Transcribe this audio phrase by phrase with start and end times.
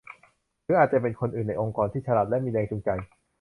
[0.63, 2.89] หรืออาจจะเป็นคนอื่นในองค์กรที่ฉลาดและมีแรงจูงใจ